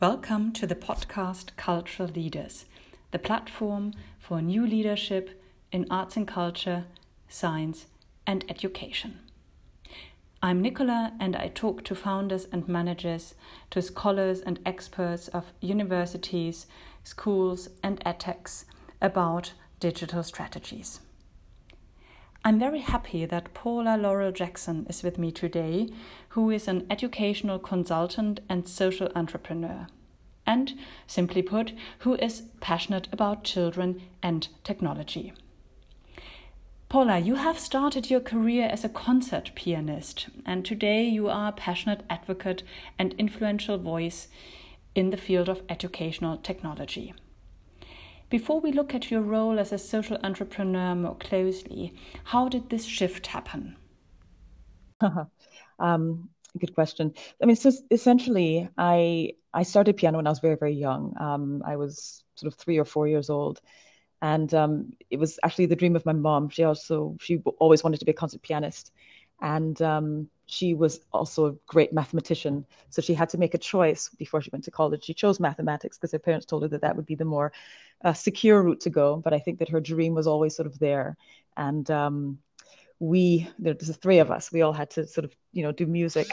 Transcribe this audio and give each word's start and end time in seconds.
Welcome 0.00 0.52
to 0.52 0.66
the 0.66 0.74
podcast 0.74 1.54
Cultural 1.58 2.08
Leaders, 2.08 2.64
the 3.10 3.18
platform 3.18 3.92
for 4.18 4.40
new 4.40 4.66
leadership 4.66 5.42
in 5.72 5.86
arts 5.90 6.16
and 6.16 6.26
culture, 6.26 6.86
science, 7.28 7.84
and 8.26 8.42
education. 8.48 9.18
I'm 10.42 10.62
Nicola, 10.62 11.12
and 11.20 11.36
I 11.36 11.48
talk 11.48 11.84
to 11.84 11.94
founders 11.94 12.46
and 12.50 12.66
managers, 12.66 13.34
to 13.72 13.82
scholars 13.82 14.40
and 14.40 14.58
experts 14.64 15.28
of 15.28 15.52
universities, 15.60 16.66
schools, 17.04 17.68
and 17.82 18.02
edtechs 18.06 18.64
about 19.02 19.52
digital 19.80 20.22
strategies. 20.22 21.00
I'm 22.42 22.58
very 22.58 22.78
happy 22.78 23.26
that 23.26 23.52
Paula 23.52 23.98
Laurel 23.98 24.32
Jackson 24.32 24.86
is 24.88 25.02
with 25.02 25.18
me 25.18 25.30
today, 25.30 25.90
who 26.30 26.50
is 26.50 26.68
an 26.68 26.86
educational 26.88 27.58
consultant 27.58 28.40
and 28.48 28.66
social 28.66 29.12
entrepreneur. 29.14 29.86
And, 30.46 30.72
simply 31.06 31.42
put, 31.42 31.74
who 31.98 32.14
is 32.14 32.44
passionate 32.60 33.08
about 33.12 33.44
children 33.44 34.00
and 34.22 34.48
technology. 34.64 35.34
Paula, 36.88 37.18
you 37.18 37.34
have 37.34 37.58
started 37.58 38.08
your 38.08 38.20
career 38.20 38.68
as 38.72 38.84
a 38.84 38.88
concert 38.88 39.52
pianist, 39.54 40.28
and 40.46 40.64
today 40.64 41.04
you 41.04 41.28
are 41.28 41.50
a 41.50 41.52
passionate 41.52 42.04
advocate 42.08 42.62
and 42.98 43.14
influential 43.18 43.76
voice 43.76 44.28
in 44.94 45.10
the 45.10 45.18
field 45.18 45.50
of 45.50 45.62
educational 45.68 46.38
technology. 46.38 47.12
Before 48.30 48.60
we 48.60 48.70
look 48.70 48.94
at 48.94 49.10
your 49.10 49.22
role 49.22 49.58
as 49.58 49.72
a 49.72 49.78
social 49.78 50.16
entrepreneur 50.22 50.94
more 50.94 51.16
closely, 51.16 51.92
how 52.22 52.48
did 52.48 52.70
this 52.70 52.84
shift 52.84 53.26
happen? 53.26 53.76
um, 55.80 56.28
good 56.56 56.72
question. 56.74 57.12
I 57.42 57.46
mean, 57.46 57.56
so 57.56 57.72
essentially, 57.90 58.68
I 58.78 59.32
I 59.52 59.64
started 59.64 59.96
piano 59.96 60.18
when 60.18 60.28
I 60.28 60.30
was 60.30 60.38
very 60.38 60.54
very 60.54 60.74
young. 60.74 61.12
Um, 61.18 61.62
I 61.66 61.74
was 61.74 62.22
sort 62.36 62.52
of 62.52 62.58
three 62.58 62.78
or 62.78 62.84
four 62.84 63.08
years 63.08 63.30
old, 63.30 63.60
and 64.22 64.54
um, 64.54 64.92
it 65.10 65.18
was 65.18 65.40
actually 65.42 65.66
the 65.66 65.76
dream 65.76 65.96
of 65.96 66.06
my 66.06 66.12
mom. 66.12 66.50
She 66.50 66.62
also 66.62 67.16
she 67.20 67.38
always 67.58 67.82
wanted 67.82 67.98
to 67.98 68.04
be 68.06 68.12
a 68.12 68.14
concert 68.14 68.42
pianist, 68.42 68.92
and 69.40 69.82
um, 69.82 70.28
she 70.50 70.74
was 70.74 71.00
also 71.12 71.46
a 71.46 71.52
great 71.66 71.92
mathematician. 71.92 72.66
So 72.90 73.00
she 73.00 73.14
had 73.14 73.28
to 73.30 73.38
make 73.38 73.54
a 73.54 73.58
choice 73.58 74.08
before 74.18 74.40
she 74.42 74.50
went 74.52 74.64
to 74.64 74.70
college. 74.70 75.04
She 75.04 75.14
chose 75.14 75.40
mathematics 75.40 75.96
because 75.96 76.12
her 76.12 76.18
parents 76.18 76.46
told 76.46 76.62
her 76.62 76.68
that 76.68 76.80
that 76.82 76.96
would 76.96 77.06
be 77.06 77.14
the 77.14 77.24
more 77.24 77.52
uh, 78.04 78.12
secure 78.12 78.62
route 78.62 78.80
to 78.80 78.90
go. 78.90 79.16
But 79.16 79.32
I 79.32 79.38
think 79.38 79.58
that 79.58 79.68
her 79.68 79.80
dream 79.80 80.14
was 80.14 80.26
always 80.26 80.56
sort 80.56 80.66
of 80.66 80.78
there. 80.78 81.16
And 81.56 81.90
um, 81.90 82.38
we, 82.98 83.48
there's 83.58 83.78
the 83.78 83.94
three 83.94 84.18
of 84.18 84.30
us, 84.30 84.52
we 84.52 84.62
all 84.62 84.72
had 84.72 84.90
to 84.90 85.06
sort 85.06 85.24
of, 85.24 85.34
you 85.52 85.62
know, 85.62 85.72
do 85.72 85.86
music. 85.86 86.28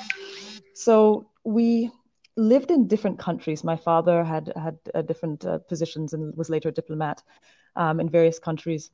So 0.73 1.29
we 1.43 1.91
lived 2.35 2.71
in 2.71 2.87
different 2.87 3.19
countries. 3.19 3.63
My 3.63 3.75
father 3.75 4.23
had 4.23 4.53
had 4.55 4.77
uh, 4.93 5.01
different 5.01 5.45
uh, 5.45 5.59
positions 5.59 6.13
and 6.13 6.35
was 6.37 6.49
later 6.49 6.69
a 6.69 6.71
diplomat 6.71 7.23
um, 7.75 7.99
in 7.99 8.09
various 8.09 8.39
countries. 8.39 8.91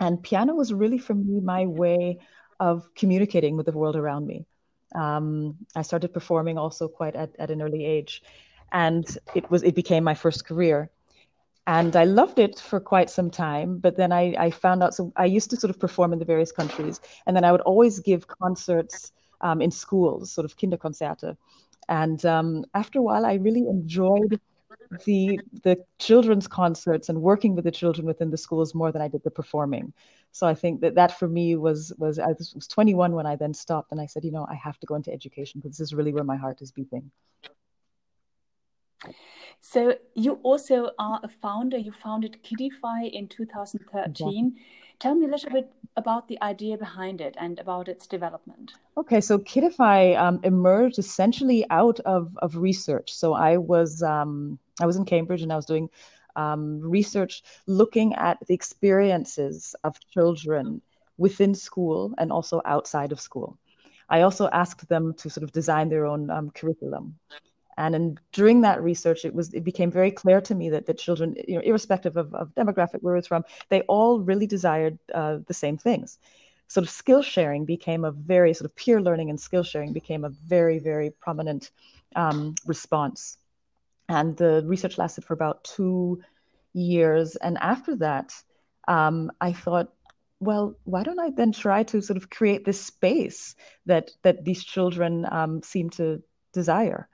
And 0.00 0.22
piano 0.22 0.54
was 0.54 0.72
really 0.72 0.98
for 0.98 1.14
me 1.14 1.40
my 1.40 1.66
way 1.66 2.18
of 2.60 2.88
communicating 2.94 3.56
with 3.56 3.66
the 3.66 3.72
world 3.72 3.96
around 3.96 4.26
me. 4.26 4.46
Um, 4.94 5.56
I 5.74 5.82
started 5.82 6.12
performing 6.12 6.58
also 6.58 6.88
quite 6.88 7.16
at, 7.16 7.30
at 7.38 7.50
an 7.50 7.60
early 7.62 7.84
age, 7.84 8.22
and 8.72 9.04
it 9.34 9.50
was 9.50 9.62
it 9.62 9.74
became 9.74 10.04
my 10.04 10.14
first 10.14 10.46
career. 10.46 10.90
And 11.66 11.96
I 11.96 12.04
loved 12.04 12.38
it 12.38 12.60
for 12.60 12.78
quite 12.78 13.08
some 13.08 13.30
time, 13.30 13.78
but 13.78 13.96
then 13.96 14.12
I, 14.12 14.34
I 14.38 14.50
found 14.50 14.82
out. 14.82 14.94
So 14.94 15.12
I 15.16 15.24
used 15.24 15.48
to 15.50 15.56
sort 15.56 15.70
of 15.70 15.80
perform 15.80 16.12
in 16.12 16.18
the 16.18 16.24
various 16.24 16.52
countries, 16.52 17.00
and 17.26 17.34
then 17.34 17.44
I 17.44 17.52
would 17.52 17.62
always 17.62 18.00
give 18.00 18.28
concerts 18.28 19.12
um, 19.40 19.62
in 19.62 19.70
schools, 19.70 20.30
sort 20.30 20.44
of 20.44 20.56
Kinderkonzerte. 20.56 21.36
And 21.88 22.24
um, 22.24 22.64
after 22.74 22.98
a 22.98 23.02
while, 23.02 23.24
I 23.26 23.34
really 23.34 23.66
enjoyed 23.68 24.40
the 25.04 25.40
the 25.62 25.82
children's 25.98 26.46
concerts 26.46 27.08
and 27.08 27.20
working 27.20 27.54
with 27.54 27.64
the 27.64 27.70
children 27.70 28.06
within 28.06 28.30
the 28.30 28.36
schools 28.36 28.74
more 28.74 28.92
than 28.92 29.02
I 29.02 29.08
did 29.08 29.22
the 29.22 29.30
performing. 29.30 29.92
So 30.32 30.46
I 30.46 30.54
think 30.54 30.80
that 30.80 30.94
that 30.96 31.18
for 31.18 31.28
me 31.28 31.56
was 31.56 31.92
was 31.98 32.18
I 32.18 32.28
was 32.28 32.68
21 32.68 33.12
when 33.12 33.26
I 33.26 33.36
then 33.36 33.54
stopped 33.54 33.92
and 33.92 34.00
I 34.00 34.06
said, 34.06 34.24
you 34.24 34.32
know, 34.32 34.46
I 34.50 34.54
have 34.54 34.78
to 34.80 34.86
go 34.86 34.94
into 34.94 35.12
education 35.12 35.60
because 35.60 35.76
this 35.76 35.86
is 35.86 35.94
really 35.94 36.12
where 36.12 36.24
my 36.24 36.36
heart 36.36 36.62
is 36.62 36.72
beating. 36.72 37.10
So 39.60 39.94
you 40.14 40.40
also 40.42 40.90
are 40.98 41.20
a 41.22 41.28
founder. 41.28 41.78
You 41.78 41.92
founded 41.92 42.38
Kidify 42.42 43.10
in 43.10 43.28
2013. 43.28 44.04
Exactly. 44.04 44.52
Tell 44.98 45.14
me 45.14 45.26
a 45.26 45.28
little 45.28 45.50
bit 45.50 45.70
about 45.96 46.28
the 46.28 46.40
idea 46.42 46.76
behind 46.76 47.20
it 47.20 47.34
and 47.38 47.58
about 47.58 47.88
its 47.88 48.06
development. 48.06 48.74
Okay, 48.96 49.20
so 49.20 49.38
Kidify 49.38 50.16
um, 50.18 50.40
emerged 50.44 50.98
essentially 50.98 51.64
out 51.70 52.00
of, 52.00 52.36
of 52.42 52.56
research. 52.56 53.12
So 53.12 53.34
I 53.34 53.56
was 53.56 54.02
um, 54.02 54.58
I 54.80 54.86
was 54.86 54.96
in 54.96 55.04
Cambridge 55.04 55.42
and 55.42 55.52
I 55.52 55.56
was 55.56 55.66
doing 55.66 55.88
um, 56.36 56.80
research 56.80 57.42
looking 57.66 58.14
at 58.14 58.38
the 58.46 58.54
experiences 58.54 59.74
of 59.84 59.98
children 60.10 60.82
within 61.16 61.54
school 61.54 62.12
and 62.18 62.32
also 62.32 62.60
outside 62.64 63.12
of 63.12 63.20
school. 63.20 63.56
I 64.08 64.22
also 64.22 64.48
asked 64.48 64.88
them 64.88 65.14
to 65.14 65.30
sort 65.30 65.44
of 65.44 65.52
design 65.52 65.88
their 65.88 66.06
own 66.06 66.30
um, 66.30 66.50
curriculum. 66.50 67.18
And 67.76 67.94
in, 67.94 68.18
during 68.32 68.60
that 68.60 68.82
research, 68.82 69.24
it 69.24 69.34
was 69.34 69.52
it 69.52 69.64
became 69.64 69.90
very 69.90 70.10
clear 70.10 70.40
to 70.42 70.54
me 70.54 70.70
that 70.70 70.86
the 70.86 70.94
children, 70.94 71.34
you 71.48 71.56
know, 71.56 71.60
irrespective 71.62 72.16
of, 72.16 72.32
of 72.34 72.54
demographic 72.54 73.02
where 73.02 73.16
it's 73.16 73.26
from, 73.26 73.44
they 73.68 73.80
all 73.82 74.20
really 74.20 74.46
desired 74.46 74.98
uh, 75.12 75.38
the 75.46 75.54
same 75.54 75.76
things. 75.76 76.18
Sort 76.68 76.84
of 76.84 76.90
skill 76.90 77.22
sharing 77.22 77.64
became 77.64 78.04
a 78.04 78.12
very 78.12 78.54
sort 78.54 78.70
of 78.70 78.76
peer 78.76 79.00
learning 79.00 79.30
and 79.30 79.40
skill 79.40 79.64
sharing 79.64 79.92
became 79.92 80.24
a 80.24 80.28
very 80.28 80.78
very 80.78 81.10
prominent 81.10 81.72
um, 82.14 82.54
response 82.66 83.38
and 84.08 84.36
the 84.36 84.62
research 84.66 84.98
lasted 84.98 85.24
for 85.24 85.34
about 85.34 85.64
two 85.64 86.20
years. 86.72 87.36
And 87.36 87.58
after 87.58 87.96
that, 87.96 88.34
um, 88.88 89.32
I 89.40 89.52
thought, 89.52 89.92
well, 90.40 90.76
why 90.84 91.02
don't 91.02 91.20
I 91.20 91.30
then 91.30 91.52
try 91.52 91.84
to 91.84 92.02
sort 92.02 92.16
of 92.16 92.28
create 92.28 92.64
this 92.64 92.80
space 92.80 93.54
that 93.86 94.10
that 94.22 94.44
these 94.44 94.62
children 94.62 95.26
um, 95.30 95.62
seem 95.62 95.90
to 95.90 96.22
desire? 96.52 97.08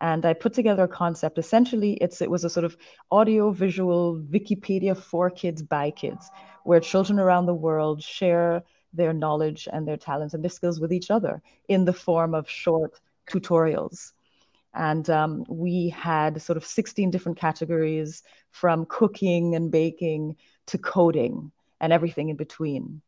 And 0.00 0.26
I 0.26 0.32
put 0.32 0.54
together 0.54 0.84
a 0.84 0.88
concept. 0.88 1.38
Essentially, 1.38 1.92
it's 1.94 2.20
it 2.20 2.30
was 2.30 2.44
a 2.44 2.50
sort 2.50 2.64
of 2.64 2.76
audio 3.10 3.50
visual 3.50 4.20
Wikipedia 4.30 4.96
for 4.96 5.30
kids 5.30 5.62
by 5.62 5.90
kids, 5.90 6.30
where 6.64 6.80
children 6.80 7.20
around 7.20 7.46
the 7.46 7.54
world 7.54 8.02
share 8.02 8.64
their 8.92 9.12
knowledge 9.12 9.68
and 9.72 9.86
their 9.86 9.96
talents 9.96 10.34
and 10.34 10.42
their 10.42 10.50
skills 10.50 10.80
with 10.80 10.92
each 10.92 11.10
other 11.10 11.42
in 11.68 11.84
the 11.84 11.92
form 11.92 12.34
of 12.34 12.48
short 12.48 13.00
tutorials 13.28 14.13
and 14.74 15.08
um, 15.08 15.44
we 15.48 15.88
had 15.88 16.42
sort 16.42 16.56
of 16.56 16.64
16 16.64 17.10
different 17.10 17.38
categories 17.38 18.22
from 18.50 18.86
cooking 18.86 19.54
and 19.54 19.70
baking 19.70 20.36
to 20.66 20.78
coding 20.78 21.52
and 21.80 21.92
everything 21.92 22.28
in 22.28 22.36
between. 22.36 23.00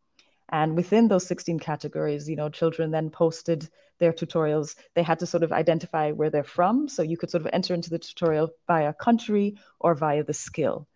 And 0.49 0.76
within 0.76 1.09
those 1.09 1.26
16 1.26 1.59
categories, 1.59 2.28
you 2.28 2.37
know, 2.37 2.49
children 2.49 2.93
then 2.93 3.10
posted 3.10 3.69
their 3.99 4.12
tutorials. 4.12 4.76
They 4.94 5.03
had 5.03 5.19
to 5.19 5.26
sort 5.26 5.43
of 5.43 5.53
identify 5.53 6.12
where 6.12 6.31
they're 6.31 6.44
from. 6.44 6.88
So 6.88 7.03
you 7.03 7.16
could 7.16 7.31
sort 7.31 7.44
of 7.44 7.50
enter 7.53 7.75
into 7.75 7.91
the 7.91 7.99
tutorial 7.99 8.50
via 8.69 8.93
country 8.93 9.56
or 9.81 9.97
via 9.97 10.22
the 10.22 10.34
skill. 10.34 10.87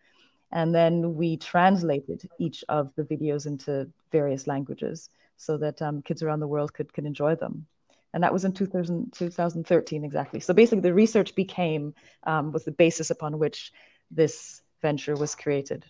And 0.53 0.73
then 0.73 1.15
we 1.15 1.37
translated 1.37 2.29
each 2.39 2.65
of 2.69 2.93
the 2.95 3.03
videos 3.03 3.47
into 3.47 3.91
various 4.13 4.47
languages 4.47 5.11
so 5.37 5.57
that 5.59 5.83
um, 5.83 6.03
kids 6.03 6.23
around 6.23 6.41
the 6.41 6.49
world 6.49 6.73
could, 6.73 6.93
could 6.93 7.07
enjoy 7.07 7.35
them 7.35 7.67
and 8.13 8.23
that 8.23 8.33
was 8.33 8.45
in 8.45 8.53
2000, 8.53 9.13
2013 9.13 10.05
exactly. 10.05 10.41
So 10.41 10.53
basically, 10.53 10.81
the 10.81 10.95
research 10.95 11.35
became 11.35 11.95
um, 12.25 12.53
was 12.53 12.65
the 12.65 12.73
basis 12.73 13.11
upon 13.11 13.39
which 13.39 13.73
this 14.11 14.63
venture 14.83 15.15
was 15.15 15.35
created. 15.35 15.85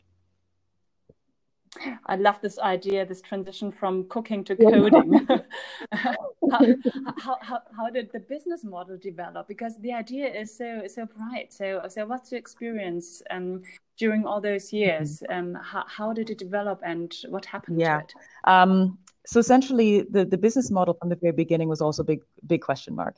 I 2.07 2.17
love 2.17 2.41
this 2.43 2.59
idea, 2.59 3.07
this 3.07 3.23
transition 3.23 3.71
from 3.71 4.09
cooking 4.09 4.43
to 4.45 4.57
coding. 4.57 5.27
how, 5.93 6.17
how, 6.51 7.39
how, 7.41 7.61
how, 7.77 7.91
did 7.91 8.11
the 8.13 8.19
business 8.19 8.65
model 8.65 8.99
develop? 9.01 9.47
Because 9.47 9.79
the 9.79 9.93
idea 9.93 10.27
is 10.27 10.57
so 10.57 10.83
so 10.89 11.07
bright. 11.07 11.53
So 11.53 11.83
so 11.89 12.07
what's 12.07 12.33
your 12.33 12.41
experience 12.41 13.23
um, 13.31 13.63
during 13.97 14.27
all 14.27 14.41
those 14.41 14.73
years? 14.73 15.21
Mm-hmm. 15.21 15.55
Um, 15.55 15.63
how, 15.63 15.85
how 15.87 16.13
did 16.13 16.31
it 16.31 16.39
develop 16.39 16.81
and 16.85 17.15
what 17.29 17.47
happened 17.47 17.81
yeah. 17.81 17.99
to 17.99 18.05
it? 18.05 18.15
Um, 18.45 18.99
so 19.31 19.39
essentially, 19.39 20.03
the, 20.03 20.25
the 20.25 20.37
business 20.37 20.73
model 20.73 20.95
from 20.95 21.09
the 21.09 21.15
very 21.15 21.33
beginning 21.33 21.69
was 21.69 21.81
also 21.81 22.03
a 22.03 22.05
big 22.05 22.23
big 22.49 22.63
question 22.63 22.97
mark. 22.97 23.15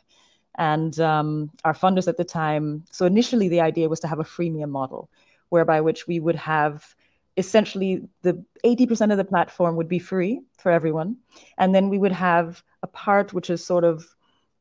And 0.59 1.01
um, 1.01 1.51
our 1.65 1.73
funders 1.73 2.07
at 2.07 2.19
the 2.19 2.25
time, 2.25 2.85
so 2.91 3.07
initially 3.07 3.49
the 3.49 3.63
idea 3.63 3.89
was 3.89 4.01
to 4.01 4.09
have 4.09 4.21
a 4.21 4.25
freemium 4.25 4.69
model, 4.69 5.09
whereby 5.49 5.81
which 5.81 6.07
we 6.07 6.21
would 6.21 6.37
have 6.37 6.95
essentially 7.39 8.07
the 8.21 8.45
80% 8.63 9.11
of 9.11 9.17
the 9.17 9.25
platform 9.25 9.77
would 9.77 9.89
be 9.89 9.99
free 9.99 10.43
for 10.59 10.71
everyone. 10.71 11.17
And 11.57 11.75
then 11.75 11.89
we 11.89 11.97
would 11.97 12.13
have 12.13 12.63
a 12.83 12.87
part 12.87 13.33
which 13.33 13.49
is 13.49 13.65
sort 13.65 13.85
of 13.85 14.05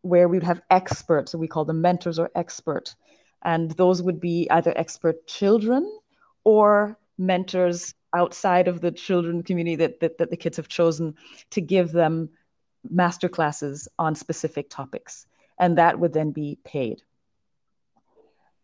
where 0.04 0.30
we 0.30 0.38
would 0.38 0.48
have 0.48 0.62
experts, 0.70 1.34
so 1.34 1.38
we 1.38 1.50
call 1.50 1.66
them 1.66 1.82
mentors 1.82 2.18
or 2.18 2.32
expert. 2.34 2.96
And 3.44 3.72
those 3.72 4.02
would 4.02 4.22
be 4.22 4.48
either 4.52 4.72
expert 4.78 5.28
children 5.28 6.00
or 6.46 6.98
mentors 7.18 7.94
outside 8.14 8.68
of 8.68 8.82
the 8.82 8.92
children 8.92 9.44
community 9.44 9.76
that, 9.78 10.00
that, 10.00 10.18
that 10.18 10.30
the 10.30 10.38
kids 10.38 10.58
have 10.58 10.68
chosen 10.68 11.16
to 11.52 11.62
give 11.62 11.92
them 11.92 12.30
master 12.90 13.30
classes 13.30 13.88
on 14.00 14.16
specific 14.16 14.70
topics. 14.70 15.26
And 15.60 15.78
that 15.78 16.00
would 16.00 16.14
then 16.14 16.32
be 16.32 16.58
paid. 16.64 17.04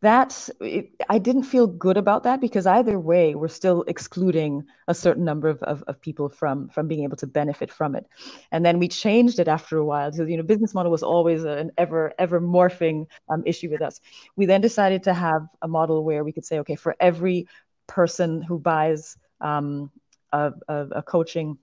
that 0.01 0.49
it, 0.61 0.91
I 1.09 1.17
didn't 1.17 1.44
feel 1.44 1.65
good 1.67 1.97
about 1.97 2.23
that 2.23 2.39
because 2.39 2.67
either 2.67 2.99
way, 2.99 3.33
we're 3.35 3.47
still 3.47 3.83
excluding 3.88 4.63
a 4.88 4.94
certain 4.94 5.25
number 5.25 5.50
of, 5.50 5.61
of, 5.63 5.83
of, 5.88 6.00
people 6.01 6.29
from 6.29 6.69
from 6.69 6.88
being 6.88 7.03
able 7.03 7.17
to 7.17 7.27
benefit 7.27 7.71
from 7.71 7.95
it. 7.95 8.05
And 8.51 8.63
then 8.65 8.77
we 8.79 8.88
changed 8.88 9.39
it 9.39 9.47
after 9.47 9.77
a 9.77 9.85
while 9.85 10.11
because 10.11 10.29
you 10.29 10.38
know 10.38 10.43
business 10.43 10.73
model 10.73 10.91
was 10.91 11.03
always 11.03 11.43
an 11.43 11.71
ever 11.77 12.13
ever 12.19 12.39
morphing 12.39 13.07
um, 13.29 13.43
issue 13.45 13.69
with 13.69 13.81
us. 13.81 14.00
We 14.35 14.45
then 14.45 14.61
decided 14.61 15.03
to 15.03 15.13
have 15.13 15.47
a 15.61 15.67
model 15.67 16.03
where 16.03 16.23
we 16.23 16.31
could 16.31 16.45
say, 16.45 16.59
okay, 16.59 16.75
for 16.75 16.95
every 17.00 17.47
person 17.88 18.41
who 18.41 18.59
buys 18.59 19.17
um, 19.42 19.92
a, 20.31 20.54
a, 20.68 20.88
a 20.98 21.04
coaching, 21.04 21.57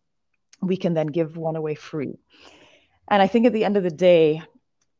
we 0.61 0.77
can 0.77 0.95
then 0.95 1.09
give 1.09 1.37
one 1.37 1.57
away 1.57 1.75
free. 1.75 2.19
And 3.09 3.21
I 3.23 3.27
think 3.27 3.47
at 3.47 3.53
the 3.53 3.65
end 3.65 3.77
of 3.77 3.83
the 3.83 3.91
day, 3.91 4.43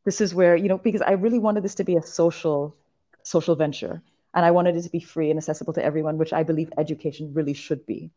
this 0.05 0.21
is 0.21 0.35
where 0.35 0.55
you 0.55 0.69
know 0.69 0.77
because 0.77 1.01
I 1.01 1.13
really 1.13 1.39
wanted 1.39 1.63
this 1.63 1.75
to 1.75 1.83
be 1.83 1.95
a 1.95 2.01
social 2.01 2.75
social 3.23 3.55
venture. 3.55 4.01
And 4.33 4.45
I 4.45 4.51
wanted 4.51 4.75
it 4.75 4.81
to 4.81 4.89
be 4.89 4.99
free 4.99 5.29
and 5.29 5.37
accessible 5.37 5.73
to 5.73 5.83
everyone, 5.83 6.17
which 6.17 6.33
I 6.33 6.43
believe 6.43 6.69
education 6.77 7.33
really 7.33 7.53
should 7.53 7.85
be. 7.85 8.11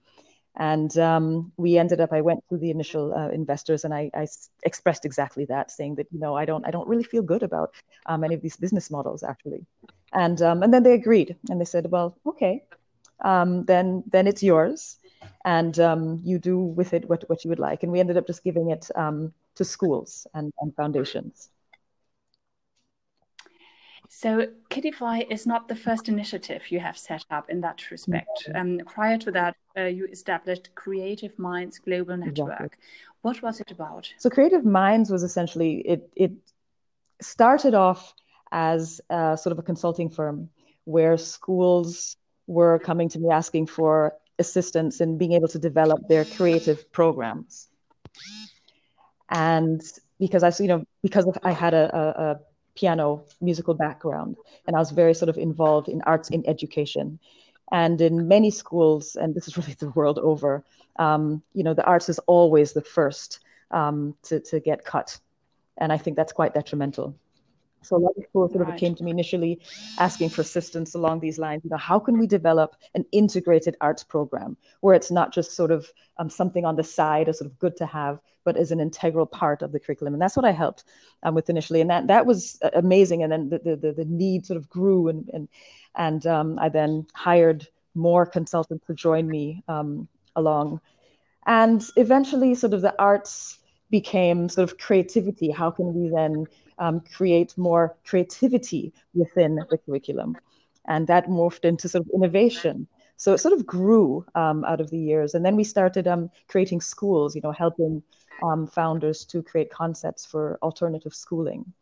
And 0.56 0.98
um, 0.98 1.52
we 1.56 1.78
ended 1.78 2.00
up. 2.00 2.12
I 2.12 2.20
went 2.20 2.42
to 2.50 2.56
the 2.56 2.70
initial 2.70 3.14
uh, 3.14 3.28
investors, 3.28 3.84
and 3.84 3.94
I, 3.94 4.10
I, 4.12 4.26
expressed 4.64 5.04
exactly 5.04 5.44
that, 5.44 5.70
saying 5.70 5.94
that 5.94 6.08
you 6.10 6.18
know 6.18 6.34
I 6.34 6.44
don't 6.44 6.66
I 6.66 6.72
don't 6.72 6.88
really 6.88 7.04
feel 7.04 7.22
good 7.22 7.44
about 7.44 7.74
um, 8.06 8.24
any 8.24 8.34
of 8.34 8.42
these 8.42 8.56
business 8.56 8.90
models 8.90 9.22
actually. 9.22 9.64
And 10.12 10.42
um, 10.42 10.64
and 10.64 10.74
then 10.74 10.82
they 10.82 10.94
agreed, 10.94 11.36
and 11.48 11.60
they 11.60 11.64
said, 11.64 11.88
well, 11.92 12.16
okay, 12.26 12.64
um, 13.24 13.64
then 13.64 14.04
then 14.10 14.26
it's 14.26 14.42
yours, 14.42 14.96
and 15.44 15.78
um, 15.80 16.20
you 16.24 16.38
do 16.38 16.58
with 16.58 16.92
it 16.92 17.08
what 17.08 17.28
what 17.28 17.44
you 17.44 17.50
would 17.50 17.58
like. 17.58 17.82
And 17.82 17.92
we 17.92 18.00
ended 18.00 18.16
up 18.16 18.26
just 18.26 18.44
giving 18.44 18.70
it 18.70 18.90
um, 18.94 19.32
to 19.56 19.64
schools 19.64 20.26
and, 20.34 20.52
and 20.60 20.74
foundations. 20.74 21.50
So 24.08 24.46
Kidify 24.70 25.30
is 25.30 25.46
not 25.46 25.68
the 25.68 25.76
first 25.76 26.08
initiative 26.08 26.70
you 26.70 26.80
have 26.80 26.96
set 26.96 27.24
up 27.30 27.50
in 27.50 27.60
that 27.60 27.90
respect. 27.90 28.48
Um, 28.54 28.80
prior 28.86 29.18
to 29.18 29.30
that, 29.32 29.54
uh, 29.76 29.82
you 29.82 30.06
established 30.06 30.70
Creative 30.74 31.38
Minds 31.38 31.78
Global 31.78 32.16
Network. 32.16 32.48
Exactly. 32.48 32.78
What 33.20 33.42
was 33.42 33.60
it 33.60 33.70
about? 33.70 34.10
So 34.18 34.30
Creative 34.30 34.64
Minds 34.64 35.10
was 35.10 35.22
essentially 35.22 35.80
it. 35.80 36.10
It 36.16 36.32
started 37.20 37.74
off 37.74 38.14
as 38.50 39.00
a, 39.10 39.36
sort 39.36 39.52
of 39.52 39.58
a 39.58 39.62
consulting 39.62 40.08
firm 40.08 40.48
where 40.84 41.18
schools 41.18 42.16
were 42.48 42.80
coming 42.80 43.08
to 43.10 43.20
me 43.20 43.30
asking 43.30 43.66
for 43.66 44.14
assistance 44.40 45.00
in 45.00 45.18
being 45.18 45.32
able 45.32 45.48
to 45.48 45.58
develop 45.58 46.08
their 46.08 46.24
creative 46.24 46.90
programs. 46.92 47.68
And 49.28 49.80
because 50.18 50.42
I, 50.42 50.50
you 50.60 50.68
know, 50.68 50.84
because 51.02 51.26
I 51.44 51.52
had 51.52 51.74
a, 51.74 51.96
a, 51.96 52.40
piano 52.74 53.24
musical 53.40 53.74
background, 53.74 54.36
and 54.64 54.76
I 54.76 54.78
was 54.78 54.92
very 54.92 55.12
sort 55.12 55.28
of 55.28 55.36
involved 55.36 55.88
in 55.88 56.00
arts 56.02 56.30
in 56.30 56.48
education. 56.48 57.18
And 57.72 58.00
in 58.00 58.28
many 58.28 58.52
schools, 58.52 59.16
and 59.16 59.34
this 59.34 59.48
is 59.48 59.56
really 59.56 59.74
the 59.74 59.90
world 59.90 60.20
over, 60.20 60.64
um, 60.96 61.42
you 61.54 61.64
know, 61.64 61.74
the 61.74 61.84
arts 61.84 62.08
is 62.08 62.20
always 62.20 62.72
the 62.72 62.82
first 62.82 63.40
um, 63.72 64.14
to, 64.22 64.38
to 64.40 64.60
get 64.60 64.84
cut. 64.84 65.18
And 65.76 65.92
I 65.92 65.98
think 65.98 66.16
that's 66.16 66.32
quite 66.32 66.54
detrimental. 66.54 67.16
So 67.82 67.96
a 67.96 67.98
lot 67.98 68.12
of 68.16 68.24
schools 68.28 68.52
sort 68.52 68.62
of 68.62 68.68
right. 68.68 68.78
came 68.78 68.94
to 68.96 69.04
me 69.04 69.10
initially 69.10 69.60
asking 69.98 70.30
for 70.30 70.42
assistance 70.42 70.94
along 70.94 71.20
these 71.20 71.38
lines. 71.38 71.62
You 71.64 71.70
know, 71.70 71.76
how 71.76 71.98
can 71.98 72.18
we 72.18 72.26
develop 72.26 72.76
an 72.94 73.04
integrated 73.12 73.76
arts 73.80 74.04
program 74.04 74.56
where 74.80 74.94
it's 74.94 75.10
not 75.10 75.32
just 75.32 75.52
sort 75.52 75.70
of 75.70 75.90
um, 76.18 76.28
something 76.28 76.64
on 76.64 76.76
the 76.76 76.84
side, 76.84 77.28
a 77.28 77.34
sort 77.34 77.50
of 77.50 77.58
good 77.58 77.76
to 77.76 77.86
have, 77.86 78.20
but 78.44 78.56
is 78.56 78.72
an 78.72 78.80
integral 78.80 79.26
part 79.26 79.62
of 79.62 79.72
the 79.72 79.80
curriculum? 79.80 80.14
And 80.14 80.20
that's 80.20 80.36
what 80.36 80.44
I 80.44 80.50
helped 80.50 80.84
um, 81.22 81.34
with 81.34 81.48
initially, 81.50 81.80
and 81.80 81.90
that 81.90 82.06
that 82.08 82.26
was 82.26 82.58
uh, 82.62 82.70
amazing. 82.74 83.22
And 83.22 83.32
then 83.32 83.48
the 83.48 83.76
the, 83.76 83.92
the 83.92 84.04
need 84.04 84.46
sort 84.46 84.56
of 84.56 84.68
grew, 84.68 85.08
and 85.08 85.28
and 85.32 85.48
and 85.94 86.26
um, 86.26 86.58
I 86.58 86.68
then 86.68 87.06
hired 87.14 87.66
more 87.94 88.26
consultants 88.26 88.86
to 88.86 88.94
join 88.94 89.28
me 89.28 89.62
um, 89.68 90.08
along, 90.36 90.80
and 91.46 91.84
eventually, 91.96 92.54
sort 92.54 92.74
of 92.74 92.82
the 92.82 92.94
arts 93.00 93.58
became 93.90 94.48
sort 94.48 94.70
of 94.70 94.78
creativity. 94.78 95.50
How 95.50 95.70
can 95.70 95.94
we 95.94 96.10
then 96.10 96.46
um, 96.78 97.00
create 97.16 97.56
more 97.56 97.96
creativity 98.04 98.92
within 99.14 99.56
the 99.70 99.78
curriculum. 99.78 100.36
And 100.86 101.06
that 101.06 101.26
morphed 101.26 101.64
into 101.64 101.88
sort 101.88 102.06
of 102.06 102.10
innovation. 102.14 102.86
So 103.16 103.32
it 103.34 103.38
sort 103.38 103.54
of 103.54 103.66
grew 103.66 104.24
um, 104.34 104.64
out 104.64 104.80
of 104.80 104.90
the 104.90 104.98
years. 104.98 105.34
And 105.34 105.44
then 105.44 105.56
we 105.56 105.64
started 105.64 106.06
um, 106.06 106.30
creating 106.46 106.80
schools, 106.80 107.34
you 107.34 107.42
know, 107.42 107.52
helping 107.52 108.02
um, 108.42 108.66
founders 108.66 109.24
to 109.26 109.42
create 109.42 109.70
concepts 109.70 110.24
for 110.24 110.58
alternative 110.62 111.14
schooling. 111.14 111.72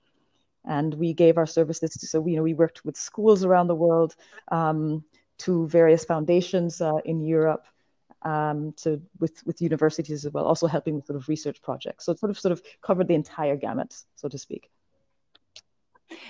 And 0.64 0.94
we 0.94 1.12
gave 1.12 1.38
our 1.38 1.46
services 1.46 1.90
to, 1.90 2.06
so, 2.06 2.26
you 2.26 2.36
know, 2.36 2.42
we 2.42 2.54
worked 2.54 2.84
with 2.84 2.96
schools 2.96 3.44
around 3.44 3.68
the 3.68 3.74
world, 3.74 4.16
um, 4.50 5.04
to 5.38 5.68
various 5.68 6.04
foundations 6.04 6.80
uh, 6.80 6.96
in 7.04 7.20
Europe, 7.20 7.66
um, 8.22 8.72
to 8.76 9.00
with 9.20 9.44
with 9.46 9.60
universities 9.60 10.24
as 10.24 10.32
well, 10.32 10.44
also 10.44 10.66
helping 10.66 10.94
with 10.94 11.06
sort 11.06 11.16
of 11.16 11.28
research 11.28 11.60
projects. 11.62 12.06
So 12.06 12.12
it 12.12 12.18
sort 12.18 12.30
of 12.30 12.38
sort 12.38 12.52
of 12.52 12.62
covered 12.80 13.08
the 13.08 13.14
entire 13.14 13.56
gamut, 13.56 13.94
so 14.14 14.28
to 14.28 14.38
speak. 14.38 14.70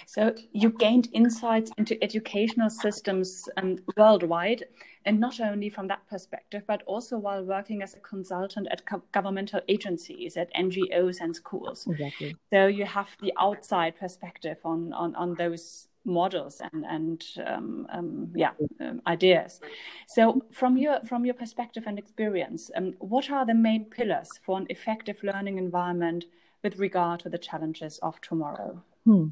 So 0.07 0.35
you 0.53 0.71
gained 0.71 1.09
insights 1.13 1.71
into 1.79 2.03
educational 2.03 2.71
systems 2.71 3.49
um, 3.57 3.79
worldwide, 3.97 4.65
and 5.05 5.21
not 5.21 5.41
only 5.41 5.69
from 5.69 5.87
that 5.89 6.07
perspective, 6.09 6.63
but 6.67 6.83
also 6.87 7.19
while 7.19 7.45
working 7.45 7.83
as 7.83 7.95
a 7.95 8.01
consultant 8.01 8.69
at 8.71 8.83
governmental 9.13 9.61
agencies, 9.69 10.37
at 10.37 10.53
NGOs 10.55 11.21
and 11.21 11.35
schools. 11.35 11.87
Exactly. 11.87 12.37
So 12.53 12.67
you 12.67 12.85
have 12.85 13.09
the 13.21 13.33
outside 13.39 13.97
perspective 13.99 14.59
on 14.65 14.93
on, 14.93 15.15
on 15.15 15.35
those 15.35 15.89
models 16.07 16.63
and 16.73 16.85
and 16.87 17.25
um, 17.47 17.87
um, 17.91 18.33
yeah 18.35 18.53
um, 18.81 19.03
ideas. 19.07 19.61
So 20.07 20.43
from 20.53 20.77
your 20.77 21.01
from 21.03 21.25
your 21.25 21.35
perspective 21.35 21.85
and 21.87 21.99
experience, 21.99 22.71
um, 22.77 22.95
what 22.99 23.31
are 23.31 23.45
the 23.45 23.55
main 23.55 23.85
pillars 23.87 24.31
for 24.45 24.57
an 24.59 24.67
effective 24.71 25.23
learning 25.23 25.59
environment 25.59 26.25
with 26.63 26.79
regard 26.79 27.21
to 27.21 27.29
the 27.29 27.39
challenges 27.39 27.99
of 28.03 28.21
tomorrow? 28.21 28.83
Hmm. 29.05 29.29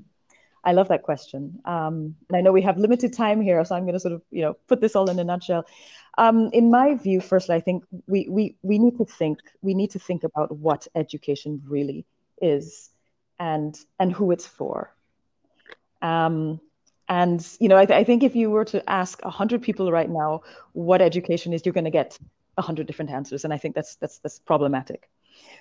I 0.65 0.73
love 0.73 0.89
that 0.89 1.03
question. 1.03 1.61
Um, 1.65 2.17
and 2.29 2.37
I 2.37 2.41
know 2.41 2.53
we 2.53 2.63
have 2.63 2.79
limited 2.79 3.13
time 3.13 3.41
here, 3.41 3.65
so 3.65 3.75
I'm 3.75 3.85
going 3.85 3.95
to 3.95 4.01
sort 4.01 4.15
of, 4.15 4.23
you 4.31 4.43
know, 4.43 4.55
put 4.67 4.81
this 4.81 4.97
all 4.97 5.11
in 5.11 5.19
a 5.19 5.25
nutshell. 5.25 5.67
Um, 6.17 6.51
in 6.53 6.71
my 6.71 6.95
view, 6.95 7.21
firstly, 7.21 7.55
I 7.55 7.61
think 7.61 7.85
we, 8.07 8.27
we, 8.29 8.57
we 8.63 8.79
need 8.79 8.97
to 8.99 9.05
think, 9.05 9.41
we 9.63 9.75
need 9.75 9.91
to 9.91 9.99
think 9.99 10.25
about 10.25 10.57
what 10.57 10.87
education 10.95 11.63
really 11.67 12.07
is 12.41 12.91
and, 13.39 13.79
and 13.99 14.13
who 14.13 14.31
it's 14.31 14.47
for. 14.47 14.95
Um, 16.01 16.61
and, 17.09 17.47
you 17.61 17.69
know, 17.69 17.77
I, 17.77 17.85
th- 17.85 17.99
I 17.99 18.05
think 18.05 18.23
if 18.23 18.35
you 18.35 18.51
were 18.51 18.65
to 18.67 18.89
ask 18.89 19.23
100 19.23 19.61
people 19.61 19.93
right 19.93 20.09
now 20.09 20.43
what 20.73 21.03
education 21.03 21.53
is, 21.53 21.67
you're 21.67 21.75
going 21.75 21.85
to 21.85 21.91
get 21.91 22.19
100 22.55 22.87
different 22.87 23.11
answers. 23.11 23.45
And 23.45 23.53
I 23.53 23.59
think 23.59 23.75
that's, 23.75 23.97
that's, 23.97 24.19
that's 24.19 24.39
problematic. 24.39 25.11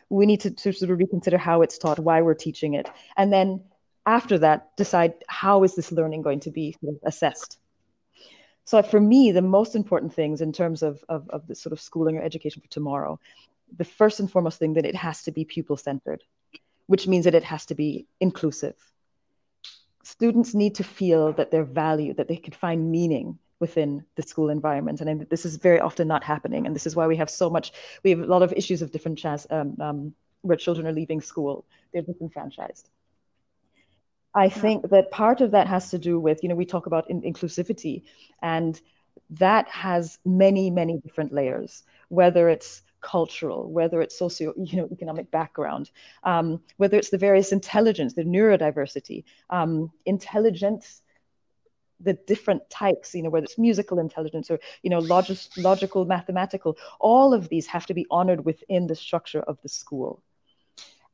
We 0.09 0.25
need 0.25 0.39
to, 0.41 0.51
to 0.51 0.71
sort 0.71 0.91
of 0.91 0.99
reconsider 0.99 1.37
how 1.37 1.61
it's 1.61 1.77
taught, 1.77 1.99
why 1.99 2.21
we're 2.21 2.35
teaching 2.35 2.75
it, 2.75 2.89
and 3.17 3.33
then 3.33 3.61
after 4.05 4.37
that 4.39 4.75
decide 4.77 5.13
how 5.27 5.63
is 5.63 5.75
this 5.75 5.91
learning 5.91 6.21
going 6.21 6.39
to 6.41 6.51
be 6.51 6.75
assessed. 7.03 7.57
So 8.65 8.81
for 8.81 8.99
me 8.99 9.31
the 9.31 9.41
most 9.41 9.75
important 9.75 10.13
things 10.13 10.41
in 10.41 10.53
terms 10.53 10.83
of, 10.83 11.03
of, 11.09 11.29
of 11.29 11.47
the 11.47 11.55
sort 11.55 11.73
of 11.73 11.81
schooling 11.81 12.17
or 12.17 12.21
education 12.21 12.61
for 12.61 12.69
tomorrow 12.69 13.19
the 13.75 13.83
first 13.83 14.19
and 14.19 14.31
foremost 14.31 14.59
thing 14.59 14.73
that 14.73 14.85
it 14.85 14.95
has 14.95 15.23
to 15.23 15.31
be 15.31 15.45
pupil 15.45 15.77
centered 15.77 16.23
which 16.87 17.07
means 17.07 17.25
that 17.25 17.35
it 17.35 17.43
has 17.43 17.65
to 17.67 17.75
be 17.75 18.05
inclusive. 18.19 18.75
Students 20.03 20.53
need 20.53 20.75
to 20.75 20.83
feel 20.83 21.31
that 21.33 21.49
they're 21.49 21.63
valued 21.63 22.17
that 22.17 22.27
they 22.27 22.35
can 22.35 22.53
find 22.53 22.91
meaning 22.91 23.39
within 23.59 24.03
the 24.15 24.21
school 24.21 24.49
environment. 24.49 24.99
And 24.99 25.27
this 25.29 25.45
is 25.45 25.55
very 25.55 25.79
often 25.79 26.07
not 26.07 26.23
happening. 26.23 26.65
And 26.65 26.75
this 26.75 26.85
is 26.85 26.95
why 26.95 27.07
we 27.07 27.15
have 27.15 27.29
so 27.29 27.49
much 27.49 27.71
we 28.03 28.09
have 28.09 28.19
a 28.19 28.25
lot 28.25 28.43
of 28.43 28.51
issues 28.53 28.81
of 28.81 28.91
different 28.91 29.17
chance 29.17 29.47
um, 29.49 29.77
um, 29.79 30.13
where 30.41 30.57
children 30.57 30.85
are 30.85 30.91
leaving 30.91 31.21
school. 31.21 31.65
They're 31.93 32.01
disenfranchised 32.01 32.89
I 34.35 34.49
think 34.49 34.89
that 34.89 35.11
part 35.11 35.41
of 35.41 35.51
that 35.51 35.67
has 35.67 35.89
to 35.91 35.99
do 35.99 36.19
with, 36.19 36.41
you 36.41 36.49
know, 36.49 36.55
we 36.55 36.65
talk 36.65 36.85
about 36.87 37.09
in- 37.09 37.21
inclusivity, 37.21 38.03
and 38.41 38.79
that 39.29 39.67
has 39.69 40.19
many, 40.25 40.69
many 40.69 40.97
different 40.99 41.31
layers, 41.33 41.83
whether 42.09 42.49
it's 42.49 42.81
cultural, 43.01 43.71
whether 43.71 44.01
it's 44.01 44.17
socio, 44.17 44.53
you 44.57 44.77
know, 44.77 44.87
economic 44.91 45.29
background, 45.29 45.91
um, 46.23 46.61
whether 46.77 46.97
it's 46.97 47.09
the 47.09 47.17
various 47.17 47.51
intelligence, 47.51 48.13
the 48.13 48.23
neurodiversity, 48.23 49.23
um, 49.49 49.91
intelligence, 50.05 51.01
the 51.99 52.13
different 52.27 52.67
types, 52.69 53.13
you 53.13 53.21
know, 53.23 53.29
whether 53.29 53.45
it's 53.45 53.57
musical 53.57 53.99
intelligence 53.99 54.49
or, 54.49 54.59
you 54.81 54.89
know, 54.89 54.99
logis- 54.99 55.49
logical, 55.57 56.05
mathematical, 56.05 56.77
all 56.99 57.33
of 57.33 57.49
these 57.49 57.67
have 57.67 57.85
to 57.85 57.93
be 57.93 58.05
honored 58.11 58.43
within 58.45 58.87
the 58.87 58.95
structure 58.95 59.41
of 59.41 59.61
the 59.61 59.69
school. 59.69 60.21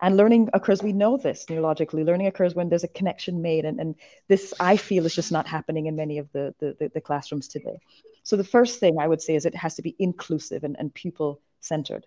And 0.01 0.17
learning 0.17 0.49
occurs, 0.53 0.81
we 0.81 0.93
know 0.93 1.17
this 1.17 1.45
neurologically, 1.49 2.05
learning 2.05 2.27
occurs 2.27 2.55
when 2.55 2.69
there's 2.69 2.85
a 2.85 2.87
connection 2.89 3.41
made. 3.41 3.65
And, 3.65 3.79
and 3.79 3.95
this, 4.27 4.53
I 4.59 4.77
feel, 4.77 5.05
is 5.05 5.15
just 5.15 5.31
not 5.31 5.47
happening 5.47 5.87
in 5.87 5.95
many 5.95 6.19
of 6.19 6.31
the, 6.31 6.55
the, 6.59 6.89
the 6.93 7.01
classrooms 7.01 7.47
today. 7.47 7.79
So 8.23 8.37
the 8.37 8.43
first 8.43 8.79
thing 8.79 8.97
I 8.99 9.07
would 9.07 9.21
say 9.21 9.35
is 9.35 9.45
it 9.45 9.55
has 9.55 9.75
to 9.75 9.81
be 9.81 9.95
inclusive 9.99 10.63
and, 10.63 10.75
and 10.79 10.93
pupil 10.93 11.41
centered. 11.59 12.05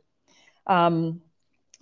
Um, 0.66 1.20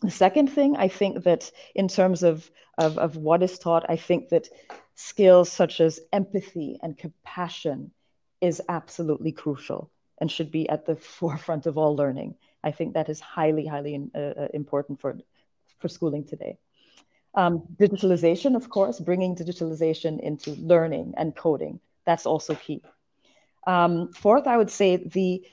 The 0.02 0.10
second 0.10 0.48
thing, 0.48 0.76
I 0.76 0.88
think 0.88 1.24
that 1.24 1.52
in 1.74 1.86
terms 1.88 2.22
of, 2.22 2.50
of, 2.78 2.98
of 2.98 3.16
what 3.16 3.42
is 3.42 3.58
taught, 3.58 3.84
I 3.88 3.96
think 3.96 4.30
that 4.30 4.48
skills 4.94 5.52
such 5.52 5.80
as 5.80 6.00
empathy 6.12 6.78
and 6.82 6.96
compassion 6.96 7.92
is 8.40 8.62
absolutely 8.68 9.32
crucial 9.32 9.90
and 10.18 10.30
should 10.30 10.50
be 10.50 10.68
at 10.68 10.86
the 10.86 10.96
forefront 11.18 11.66
of 11.66 11.76
all 11.76 11.96
learning. 11.96 12.34
I 12.64 12.72
think 12.72 12.94
that 12.94 13.08
is 13.08 13.20
highly, 13.20 13.66
highly 13.66 14.10
uh, 14.14 14.18
uh, 14.18 14.48
important 14.54 15.00
for, 15.00 15.18
for 15.80 15.88
schooling 15.88 16.24
today. 16.24 16.58
Um, 17.34 17.62
digitalization, 17.76 18.56
of 18.56 18.68
course, 18.68 18.98
bringing 19.00 19.36
digitalization 19.36 20.20
into 20.20 20.52
learning 20.52 21.14
and 21.16 21.34
coding, 21.34 21.80
that's 22.04 22.26
also 22.26 22.54
key. 22.54 22.82
Um, 23.66 24.12
fourth, 24.12 24.46
I 24.46 24.56
would 24.56 24.70
say 24.70 24.96
the, 24.96 25.46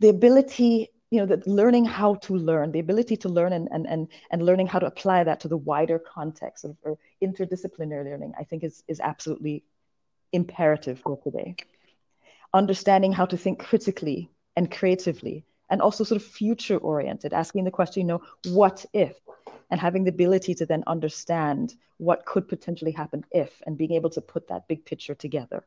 the 0.00 0.08
ability 0.08 0.90
you 1.10 1.20
know 1.20 1.26
that 1.26 1.46
learning 1.46 1.84
how 1.84 2.16
to 2.16 2.34
learn 2.34 2.72
the 2.72 2.80
ability 2.80 3.16
to 3.16 3.28
learn 3.28 3.52
and 3.52 3.68
and 3.72 3.86
and, 3.86 4.08
and 4.30 4.44
learning 4.44 4.66
how 4.66 4.78
to 4.78 4.86
apply 4.86 5.24
that 5.24 5.40
to 5.40 5.48
the 5.48 5.56
wider 5.56 5.98
context 5.98 6.64
of 6.64 6.76
or 6.82 6.98
interdisciplinary 7.22 8.04
learning 8.04 8.32
i 8.38 8.44
think 8.44 8.62
is 8.62 8.82
is 8.88 9.00
absolutely 9.00 9.64
imperative 10.32 11.00
for 11.00 11.18
today 11.22 11.56
understanding 12.52 13.12
how 13.12 13.24
to 13.24 13.36
think 13.36 13.58
critically 13.58 14.30
and 14.56 14.70
creatively 14.70 15.44
and 15.70 15.80
also 15.80 16.04
sort 16.04 16.20
of 16.20 16.26
future 16.26 16.76
oriented 16.78 17.32
asking 17.32 17.64
the 17.64 17.70
question 17.70 18.02
you 18.02 18.06
know 18.06 18.22
what 18.52 18.84
if 18.92 19.16
and 19.70 19.80
having 19.80 20.04
the 20.04 20.10
ability 20.10 20.54
to 20.54 20.66
then 20.66 20.82
understand 20.86 21.74
what 21.98 22.24
could 22.24 22.48
potentially 22.48 22.92
happen 22.92 23.24
if 23.30 23.62
and 23.66 23.76
being 23.76 23.92
able 23.92 24.10
to 24.10 24.20
put 24.20 24.48
that 24.48 24.68
big 24.68 24.84
picture 24.84 25.14
together 25.14 25.64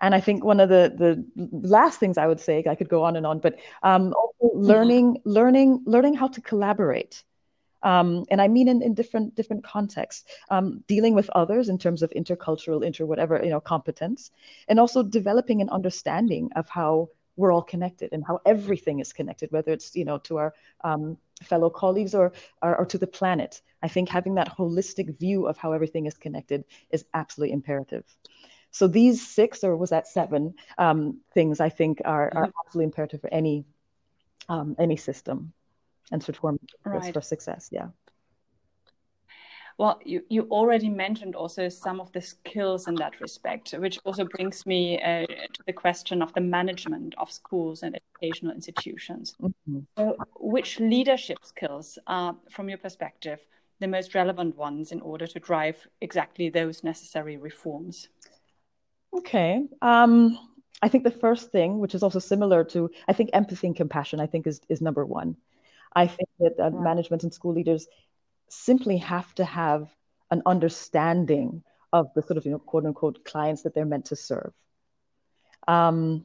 and 0.00 0.14
I 0.14 0.20
think 0.20 0.44
one 0.44 0.60
of 0.60 0.68
the 0.68 0.92
the 0.96 1.24
last 1.66 1.98
things 1.98 2.18
I 2.18 2.26
would 2.26 2.40
say, 2.40 2.62
I 2.66 2.74
could 2.74 2.88
go 2.88 3.04
on 3.04 3.16
and 3.16 3.26
on, 3.26 3.38
but 3.38 3.58
um, 3.82 4.12
learning 4.40 5.16
mm-hmm. 5.16 5.30
learning 5.30 5.82
learning 5.86 6.14
how 6.14 6.28
to 6.28 6.40
collaborate. 6.40 7.22
Um, 7.82 8.24
and 8.30 8.40
I 8.40 8.48
mean 8.48 8.68
in, 8.68 8.82
in 8.82 8.94
different 8.94 9.34
different 9.36 9.64
contexts, 9.64 10.24
um, 10.50 10.82
dealing 10.86 11.14
with 11.14 11.30
others 11.30 11.68
in 11.68 11.78
terms 11.78 12.02
of 12.02 12.10
intercultural, 12.10 12.84
inter 12.84 13.06
whatever 13.06 13.40
you 13.42 13.50
know 13.50 13.60
competence, 13.60 14.30
and 14.68 14.80
also 14.80 15.02
developing 15.02 15.60
an 15.62 15.70
understanding 15.70 16.50
of 16.56 16.68
how 16.68 17.08
we're 17.36 17.52
all 17.52 17.62
connected 17.62 18.12
and 18.12 18.24
how 18.26 18.40
everything 18.44 19.00
is 19.00 19.12
connected, 19.12 19.52
whether 19.52 19.72
it's 19.72 19.94
you 19.94 20.04
know 20.04 20.18
to 20.18 20.38
our 20.38 20.54
um, 20.82 21.16
fellow 21.42 21.70
colleagues 21.70 22.14
or, 22.14 22.32
or, 22.62 22.76
or 22.76 22.86
to 22.86 22.98
the 22.98 23.06
planet. 23.06 23.60
I 23.82 23.88
think 23.88 24.08
having 24.08 24.34
that 24.34 24.56
holistic 24.56 25.18
view 25.18 25.46
of 25.46 25.58
how 25.58 25.72
everything 25.72 26.06
is 26.06 26.14
connected 26.14 26.64
is 26.90 27.04
absolutely 27.14 27.52
imperative. 27.52 28.04
So 28.70 28.86
these 28.86 29.26
six, 29.26 29.64
or 29.64 29.76
was 29.76 29.90
that 29.90 30.06
seven 30.06 30.54
um, 30.78 31.20
things? 31.32 31.60
I 31.60 31.68
think 31.68 32.00
are, 32.04 32.24
are 32.34 32.46
mm-hmm. 32.46 32.58
absolutely 32.66 32.84
imperative 32.84 33.20
for 33.20 33.32
any 33.32 33.64
um, 34.48 34.76
any 34.78 34.96
system 34.96 35.52
and 36.12 36.22
transform 36.22 36.58
right. 36.84 37.12
for 37.12 37.20
success. 37.20 37.68
Yeah. 37.72 37.88
Well, 39.78 40.00
you, 40.04 40.22
you 40.30 40.42
already 40.50 40.88
mentioned 40.88 41.34
also 41.34 41.68
some 41.68 42.00
of 42.00 42.10
the 42.12 42.22
skills 42.22 42.88
in 42.88 42.94
that 42.94 43.20
respect, 43.20 43.72
which 43.72 43.98
also 44.06 44.24
brings 44.24 44.64
me 44.64 44.98
uh, 45.02 45.26
the 45.66 45.72
question 45.72 46.22
of 46.22 46.32
the 46.32 46.40
management 46.40 47.14
of 47.18 47.30
schools 47.30 47.82
and 47.82 47.96
educational 47.96 48.52
institutions. 48.52 49.34
Mm-hmm. 49.42 49.80
So, 49.98 50.16
which 50.36 50.78
leadership 50.78 51.38
skills 51.42 51.98
are, 52.06 52.36
from 52.50 52.68
your 52.68 52.78
perspective, 52.78 53.40
the 53.80 53.88
most 53.88 54.14
relevant 54.14 54.56
ones 54.56 54.92
in 54.92 55.00
order 55.00 55.26
to 55.26 55.40
drive 55.40 55.76
exactly 56.00 56.48
those 56.48 56.84
necessary 56.84 57.36
reforms? 57.36 58.08
Okay. 59.14 59.64
Um, 59.82 60.38
I 60.82 60.88
think 60.88 61.04
the 61.04 61.10
first 61.10 61.50
thing, 61.50 61.78
which 61.78 61.94
is 61.94 62.02
also 62.02 62.18
similar 62.18 62.62
to, 62.64 62.90
I 63.08 63.12
think 63.12 63.30
empathy 63.32 63.66
and 63.66 63.76
compassion, 63.76 64.20
I 64.20 64.26
think 64.26 64.46
is, 64.46 64.60
is 64.68 64.80
number 64.80 65.04
one. 65.04 65.36
I 65.94 66.06
think 66.06 66.28
that 66.40 66.60
uh, 66.60 66.70
yeah. 66.72 66.80
management 66.80 67.22
and 67.22 67.32
school 67.32 67.54
leaders 67.54 67.86
simply 68.48 68.98
have 68.98 69.34
to 69.36 69.44
have 69.44 69.88
an 70.30 70.42
understanding 70.46 71.62
of 71.92 72.12
the 72.14 72.22
sort 72.22 72.36
of, 72.36 72.44
you 72.44 72.52
know, 72.52 72.58
quote 72.58 72.84
unquote 72.84 73.24
clients 73.24 73.62
that 73.62 73.74
they're 73.74 73.86
meant 73.86 74.06
to 74.06 74.16
serve. 74.16 74.52
Um, 75.66 76.24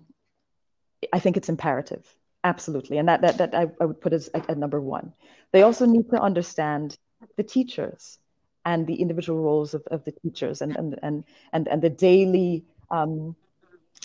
I 1.11 1.19
think 1.19 1.37
it's 1.37 1.49
imperative, 1.49 2.05
absolutely. 2.43 2.97
And 2.97 3.07
that, 3.07 3.21
that, 3.21 3.37
that 3.37 3.55
I, 3.55 3.67
I 3.79 3.85
would 3.85 4.01
put 4.01 4.13
as 4.13 4.29
at, 4.33 4.57
number 4.57 4.79
one. 4.79 5.13
They 5.51 5.63
also 5.63 5.85
need 5.85 6.09
to 6.11 6.21
understand 6.21 6.97
the 7.37 7.43
teachers 7.43 8.19
and 8.65 8.85
the 8.85 8.95
individual 8.95 9.41
roles 9.41 9.73
of, 9.73 9.83
of 9.87 10.05
the 10.05 10.11
teachers 10.11 10.61
and, 10.61 10.75
and, 10.75 10.99
and, 11.01 11.23
and, 11.53 11.67
and 11.67 11.81
the 11.81 11.89
daily 11.89 12.63
um, 12.91 13.35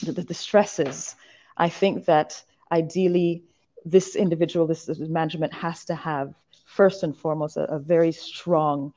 the, 0.03 0.13
the, 0.13 0.35
stresses. 0.35 1.15
I 1.57 1.69
think 1.69 2.07
that 2.07 2.43
ideally 2.73 3.45
this 3.85 4.17
individual, 4.17 4.67
this, 4.67 4.87
this 4.87 4.99
management 4.99 5.53
has 5.53 5.85
to 5.87 5.95
have 5.95 6.35
first 6.65 7.03
and 7.03 7.17
foremost 7.17 7.57
a, 7.57 7.65
a 7.65 7.79
very 7.79 8.13
strong, 8.13 8.93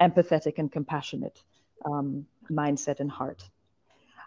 empathetic 0.00 0.58
and 0.58 0.70
compassionate 0.70 1.42
um, 1.84 2.26
mindset 2.50 3.00
and 3.00 3.10
heart. 3.10 3.42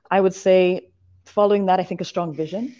I 0.09 0.21
would 0.21 0.33
say 0.33 0.89
following 1.29 1.65
that, 1.67 1.79
I 1.79 1.83
think 1.83 2.01
a 2.01 2.05
strong 2.05 2.33
vision. 2.33 2.75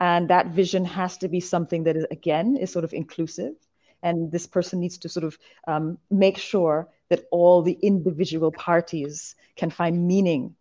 And 0.00 0.28
that 0.28 0.48
vision 0.48 0.84
has 0.84 1.16
to 1.18 1.28
be 1.28 1.40
something 1.40 1.84
that 1.84 1.96
is, 1.96 2.06
again, 2.10 2.56
is 2.56 2.70
sort 2.70 2.84
of 2.84 2.92
inclusive. 2.92 3.54
And 4.02 4.30
this 4.30 4.46
person 4.46 4.80
needs 4.80 4.98
to 4.98 5.08
sort 5.08 5.24
of 5.24 5.38
um, 5.66 5.98
make 6.10 6.36
sure 6.36 6.88
that 7.08 7.24
all 7.30 7.62
the 7.62 7.78
individual 7.82 8.52
parties 8.52 9.34
can 9.56 9.70
find 9.70 10.06
meaning 10.06 10.54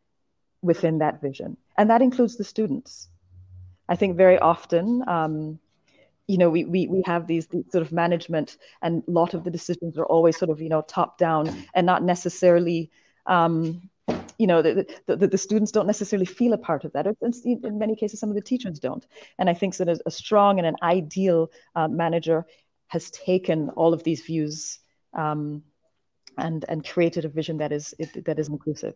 within 0.62 1.00
that 1.00 1.22
vision. 1.22 1.58
And 1.77 1.89
that 1.89 2.01
includes 2.01 2.38
the 2.38 2.44
students. 2.44 3.10
I 3.89 3.96
think 3.96 4.15
very 4.17 4.39
often, 4.39 5.03
um, 5.08 5.60
you 6.27 6.38
know, 6.38 6.50
we, 6.50 6.65
we, 6.65 6.88
we 6.88 7.03
have 7.05 7.27
these, 7.27 7.48
these, 7.48 7.65
sort 7.72 7.84
of 7.84 7.91
management 7.91 8.58
and 8.82 9.03
a 9.08 9.12
lot 9.12 9.34
of 9.34 9.44
the 9.44 9.51
decisions 9.51 9.98
are 9.98 10.05
always 10.05 10.38
sort 10.38 10.50
of, 10.50 10.62
you 10.62 10.70
know, 10.70 10.82
top 10.82 11.17
down 11.17 11.55
and 11.75 11.86
not 11.86 12.03
necessarily, 12.03 12.89
um, 13.27 13.89
you 14.38 14.48
know, 14.48 14.62
the, 14.62 14.86
the, 15.06 15.27
the, 15.27 15.38
students 15.38 15.72
don't 15.72 15.88
necessarily 15.88 16.25
feel 16.25 16.54
a 16.54 16.58
part 16.58 16.84
of 16.86 16.94
that. 16.94 17.08
In 17.46 17.77
many 17.77 17.96
cases, 17.96 18.20
some 18.20 18.30
of 18.30 18.36
the 18.36 18.42
teachers 18.42 18.80
don't. 18.80 19.06
And 19.39 19.50
I 19.50 19.54
think 19.54 19.75
that 19.77 20.01
a 20.06 20.12
strong 20.12 20.58
and 20.58 20.68
an 20.68 20.75
ideal 20.82 21.51
uh, 21.75 21.88
manager 21.88 22.46
has 22.88 23.10
taken 23.12 23.70
all 23.70 23.94
of 23.94 24.04
these 24.04 24.22
views 24.22 24.80
um, 25.13 25.63
and, 26.38 26.65
and 26.68 26.88
created 26.88 27.25
a 27.25 27.30
vision 27.30 27.58
that 27.58 27.72
is, 27.72 27.94
that 28.25 28.39
is 28.39 28.50
inclusive. 28.50 28.96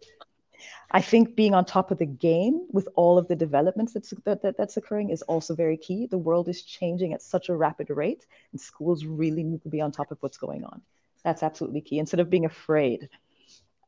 I 0.92 1.02
think 1.02 1.36
being 1.36 1.54
on 1.54 1.66
top 1.66 1.92
of 1.92 1.98
the 1.98 2.06
game 2.06 2.68
with 2.72 2.88
all 2.96 3.18
of 3.18 3.28
the 3.28 3.36
developments 3.36 3.94
that's, 3.94 4.14
that, 4.26 4.42
that, 4.42 4.58
that's 4.58 4.78
occurring 4.78 5.10
is 5.10 5.22
also 5.24 5.56
very 5.56 5.78
key. 5.78 6.08
The 6.08 6.18
world 6.18 6.50
is 6.50 6.64
changing 6.64 7.14
at 7.14 7.22
such 7.22 7.50
a 7.50 7.56
rapid 7.56 7.90
rate, 7.90 8.26
and 8.52 8.60
schools 8.60 9.06
really 9.06 9.44
need 9.44 9.64
to 9.64 9.70
be 9.70 9.82
on 9.82 9.92
top 9.92 10.12
of 10.12 10.18
what's 10.22 10.38
going 10.38 10.66
on. 10.66 10.82
That's 11.24 11.44
absolutely 11.44 11.82
key. 11.82 12.00
Instead 12.00 12.20
of 12.20 12.30
being 12.30 12.46
afraid, 12.46 13.10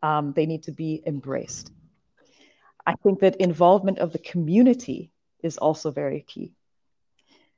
um, 0.04 0.34
they 0.34 0.46
need 0.46 0.64
to 0.64 0.72
be 0.72 1.02
embraced. 1.06 1.72
I 2.86 2.96
think 3.04 3.20
that 3.20 3.36
involvement 3.36 4.00
of 4.00 4.12
the 4.12 4.20
community 4.20 5.12
is 5.44 5.58
also 5.58 5.92
very 5.92 6.22
key. 6.22 6.54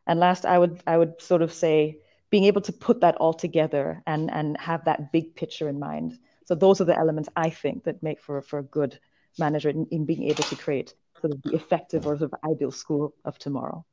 And 0.05 0.19
last, 0.19 0.45
I 0.45 0.57
would 0.59 0.83
I 0.85 0.97
would 0.97 1.21
sort 1.21 1.41
of 1.41 1.53
say 1.53 1.99
being 2.29 2.45
able 2.45 2.61
to 2.61 2.73
put 2.73 3.01
that 3.01 3.15
all 3.15 3.33
together 3.33 4.03
and 4.05 4.29
and 4.31 4.57
have 4.57 4.85
that 4.85 5.11
big 5.11 5.35
picture 5.35 5.69
in 5.69 5.79
mind 5.79 6.19
so 6.45 6.55
those 6.55 6.81
are 6.81 6.85
the 6.85 6.97
elements 6.97 7.29
I 7.35 7.49
think 7.49 7.83
that 7.85 8.03
make 8.03 8.21
for, 8.21 8.41
for 8.41 8.59
a 8.59 8.63
good 8.63 8.99
manager 9.39 9.69
in, 9.69 9.87
in 9.91 10.05
being 10.05 10.23
able 10.23 10.43
to 10.43 10.55
create 10.55 10.93
sort 11.21 11.33
of 11.33 11.41
the 11.43 11.55
effective 11.55 12.05
or 12.05 12.17
sort 12.17 12.33
of 12.33 12.39
ideal 12.49 12.71
school 12.71 13.13
of 13.23 13.39
tomorrow. 13.39 13.85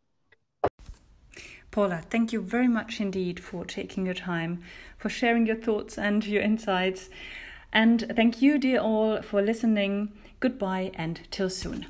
Paula, 1.71 2.03
thank 2.11 2.33
you 2.33 2.41
very 2.41 2.67
much 2.67 3.01
indeed 3.01 3.39
for 3.39 3.65
taking 3.65 4.05
your 4.05 4.15
time, 4.15 4.65
for 4.99 5.09
sharing 5.09 5.47
your 5.47 5.57
thoughts 5.57 5.97
and 5.97 6.27
your 6.27 6.43
insights. 6.43 7.09
And 7.73 8.13
thank 8.17 8.43
you, 8.43 8.59
dear 8.59 8.81
all, 8.81 9.23
for 9.23 9.41
listening. 9.43 10.13
Goodbye 10.41 10.91
and 10.95 11.21
till 11.31 11.51
soon. 11.51 11.87